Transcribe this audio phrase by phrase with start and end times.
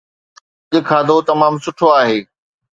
[0.73, 2.19] اڄ کاڌو تمام سٺو آهي